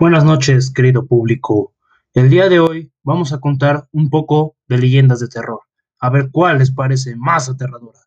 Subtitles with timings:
[0.00, 1.74] Buenas noches, querido público.
[2.14, 5.62] El día de hoy vamos a contar un poco de leyendas de terror,
[5.98, 7.98] a ver cuál les parece más aterradora.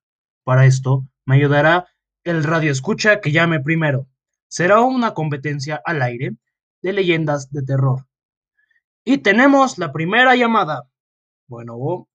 [0.45, 1.89] Para esto me ayudará
[2.23, 4.07] el radio escucha que llame primero.
[4.47, 6.37] Será una competencia al aire
[6.81, 8.07] de leyendas de terror.
[9.03, 10.87] Y tenemos la primera llamada.
[11.47, 12.07] Bueno,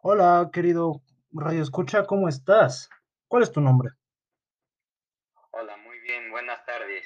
[0.00, 1.02] hola, querido
[1.32, 2.88] radio escucha, ¿cómo estás?
[3.28, 3.90] ¿Cuál es tu nombre?
[5.52, 7.04] Hola, muy bien, buenas tardes.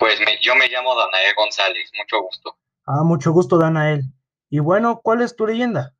[0.00, 2.58] Pues yo me llamo Danael González, mucho gusto.
[2.86, 4.04] Ah, mucho gusto, Danael.
[4.48, 5.94] Y bueno, ¿cuál es tu leyenda?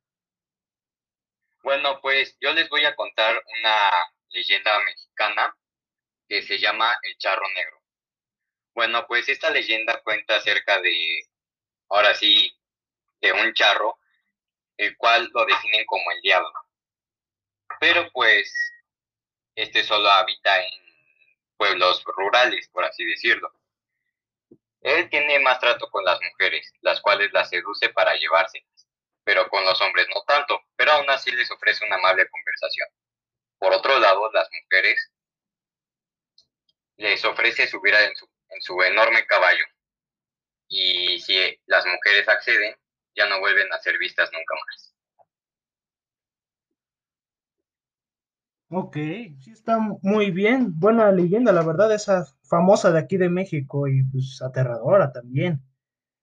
[1.61, 3.91] Bueno, pues yo les voy a contar una
[4.29, 5.55] leyenda mexicana
[6.27, 7.79] que se llama El Charro Negro.
[8.73, 10.95] Bueno, pues esta leyenda cuenta acerca de,
[11.87, 12.51] ahora sí,
[13.21, 13.99] de un charro,
[14.77, 16.53] el cual lo definen como el diablo.
[17.79, 18.51] Pero pues,
[19.53, 20.73] este solo habita en
[21.55, 23.60] pueblos rurales, por así decirlo.
[24.81, 28.87] Él tiene más trato con las mujeres, las cuales las seduce para llevárselas,
[29.23, 32.87] pero con los hombres no tanto, pero aún así les ofrece una amable conversación.
[33.59, 35.11] Por otro lado, las mujeres
[36.97, 39.65] les ofrece subir en su, en su enorme caballo,
[40.67, 42.75] y si las mujeres acceden,
[43.15, 44.95] ya no vuelven a ser vistas nunca más.
[48.73, 50.79] Ok, sí está muy bien.
[50.79, 55.61] Buena leyenda, la verdad, esa famosa de aquí de México y pues aterradora también.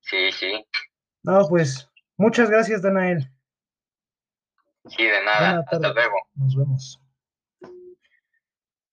[0.00, 0.64] Sí, sí.
[1.22, 3.30] No, pues muchas gracias, Danael.
[4.86, 5.62] Sí, de nada.
[5.70, 6.16] Hasta luego.
[6.36, 7.02] Nos vemos.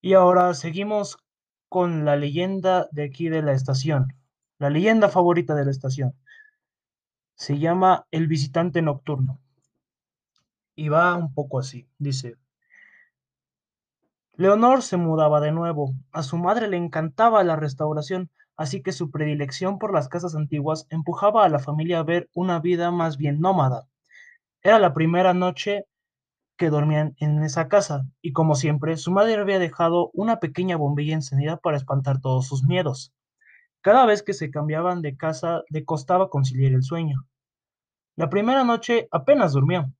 [0.01, 1.17] Y ahora seguimos
[1.69, 4.13] con la leyenda de aquí de la estación.
[4.59, 6.13] La leyenda favorita de la estación.
[7.35, 9.39] Se llama El visitante nocturno.
[10.75, 11.87] Y va un poco así.
[11.97, 12.35] Dice,
[14.37, 15.93] Leonor se mudaba de nuevo.
[16.11, 20.87] A su madre le encantaba la restauración, así que su predilección por las casas antiguas
[20.89, 23.87] empujaba a la familia a ver una vida más bien nómada.
[24.61, 25.85] Era la primera noche
[26.57, 31.13] que dormían en esa casa, y como siempre, su madre había dejado una pequeña bombilla
[31.13, 33.13] encendida para espantar todos sus miedos.
[33.79, 37.25] Cada vez que se cambiaban de casa le costaba conciliar el sueño.
[38.17, 39.93] La primera noche apenas durmió.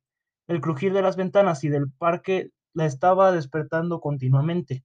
[0.47, 4.83] El crujir de las ventanas y del parque la estaba despertando continuamente.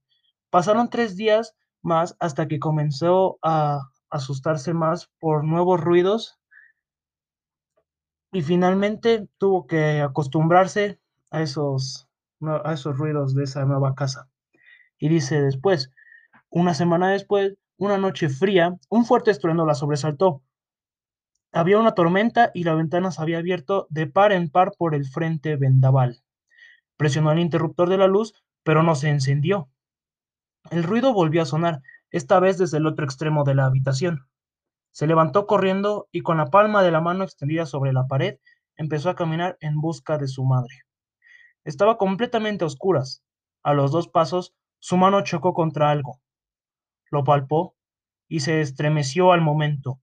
[0.49, 6.39] Pasaron tres días más hasta que comenzó a asustarse más por nuevos ruidos
[8.31, 10.99] y finalmente tuvo que acostumbrarse
[11.31, 12.07] a esos,
[12.41, 14.29] a esos ruidos de esa nueva casa.
[14.97, 15.91] Y dice después,
[16.49, 20.41] una semana después, una noche fría, un fuerte estruendo la sobresaltó.
[21.51, 25.05] Había una tormenta y la ventana se había abierto de par en par por el
[25.05, 26.21] frente vendaval.
[27.01, 29.71] Presionó el interruptor de la luz, pero no se encendió.
[30.69, 31.81] El ruido volvió a sonar,
[32.11, 34.27] esta vez desde el otro extremo de la habitación.
[34.91, 38.37] Se levantó corriendo y con la palma de la mano extendida sobre la pared,
[38.75, 40.75] empezó a caminar en busca de su madre.
[41.63, 43.23] Estaba completamente a oscuras.
[43.63, 46.21] A los dos pasos, su mano chocó contra algo.
[47.09, 47.75] Lo palpó
[48.27, 49.99] y se estremeció al momento.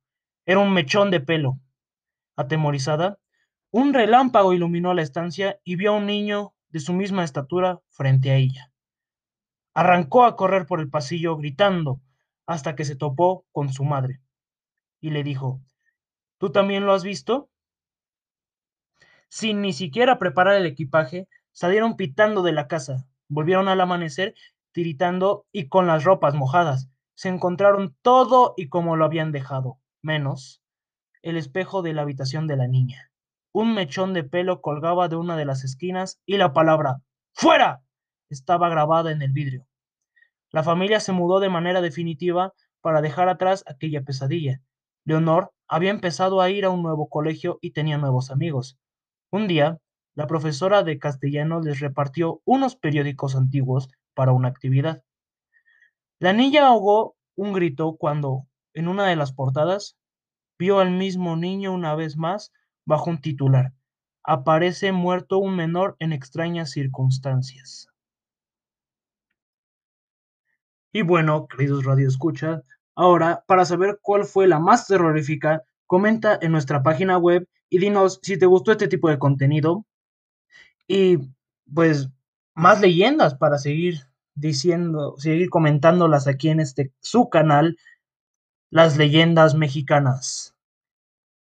[0.47, 1.61] Era un mechón de pelo.
[2.35, 3.21] Atemorizada,
[3.71, 8.31] un relámpago iluminó la estancia y vio a un niño de su misma estatura frente
[8.31, 8.73] a ella.
[9.75, 12.01] Arrancó a correr por el pasillo gritando
[12.47, 14.21] hasta que se topó con su madre
[15.01, 15.61] y le dijo,
[16.39, 17.51] ¿Tú también lo has visto?
[19.29, 24.35] Sin ni siquiera preparar el equipaje, salieron pitando de la casa, volvieron al amanecer
[24.73, 26.89] tiritando y con las ropas mojadas.
[27.15, 30.63] Se encontraron todo y como lo habían dejado, menos
[31.23, 33.11] el espejo de la habitación de la niña.
[33.53, 37.83] Un mechón de pelo colgaba de una de las esquinas y la palabra ¡Fuera!
[38.29, 39.67] estaba grabada en el vidrio.
[40.51, 44.61] La familia se mudó de manera definitiva para dejar atrás aquella pesadilla.
[45.05, 48.79] Leonor había empezado a ir a un nuevo colegio y tenía nuevos amigos.
[49.31, 49.79] Un día,
[50.15, 55.05] la profesora de castellano les repartió unos periódicos antiguos para una actividad.
[56.19, 59.97] La niña ahogó un grito cuando, en una de las portadas,
[60.59, 62.53] vio al mismo niño una vez más
[62.89, 63.75] bajo un titular.
[64.25, 67.89] Aparece muerto un menor en extrañas circunstancias.
[70.91, 72.63] Y bueno, queridos radioescuchas,
[72.95, 78.21] ahora para saber cuál fue la más terrorífica, comenta en nuestra página web y dinos
[78.23, 79.85] si te gustó este tipo de contenido
[80.87, 81.19] y
[81.73, 82.09] pues
[82.55, 84.01] más leyendas para seguir
[84.35, 87.77] diciendo, seguir comentándolas aquí en este su canal,
[88.71, 90.58] las leyendas mexicanas.